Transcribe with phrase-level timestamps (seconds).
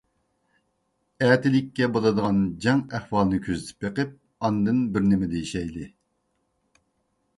[1.25, 4.17] ئەتىلىككە بولىدىغان جەڭ ئەھۋالىنى كۆزىتىپ بېقىپ
[4.49, 5.89] ئاندىن بىرنېمە دېيىشەيلى.